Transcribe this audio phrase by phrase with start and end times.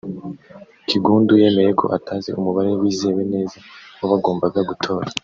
[0.87, 3.57] Kiggundu yemeye ko atazi umubare wizewe neza
[3.99, 5.07] w’abagombaga gutora